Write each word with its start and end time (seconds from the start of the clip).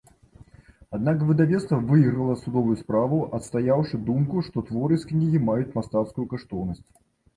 Аднак 0.97 1.25
выдавецтва 1.27 1.77
выйграла 1.91 2.35
судовую 2.43 2.77
справу, 2.81 3.19
адстаяўшы 3.39 4.01
думку, 4.11 4.35
што 4.49 4.57
творы 4.71 4.95
з 5.03 5.11
кнігі 5.11 5.45
маюць 5.51 5.71
мастацкую 5.81 6.25
каштоўнасць. 6.33 6.87